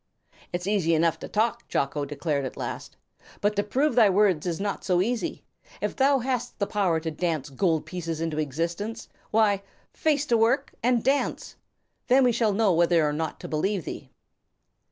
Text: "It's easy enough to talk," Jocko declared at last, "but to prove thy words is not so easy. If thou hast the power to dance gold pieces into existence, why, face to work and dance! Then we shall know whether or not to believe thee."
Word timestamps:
"It's 0.51 0.65
easy 0.65 0.95
enough 0.95 1.19
to 1.19 1.27
talk," 1.27 1.67
Jocko 1.67 2.05
declared 2.05 2.43
at 2.43 2.57
last, 2.57 2.97
"but 3.39 3.55
to 3.55 3.61
prove 3.61 3.93
thy 3.93 4.09
words 4.09 4.47
is 4.47 4.59
not 4.59 4.83
so 4.83 4.99
easy. 4.99 5.43
If 5.79 5.95
thou 5.95 6.17
hast 6.17 6.57
the 6.57 6.65
power 6.65 6.99
to 6.99 7.11
dance 7.11 7.51
gold 7.51 7.85
pieces 7.85 8.19
into 8.19 8.39
existence, 8.39 9.07
why, 9.29 9.61
face 9.93 10.25
to 10.25 10.37
work 10.37 10.71
and 10.81 11.03
dance! 11.03 11.55
Then 12.07 12.23
we 12.23 12.31
shall 12.31 12.51
know 12.51 12.73
whether 12.73 13.07
or 13.07 13.13
not 13.13 13.39
to 13.41 13.47
believe 13.47 13.85
thee." 13.85 14.09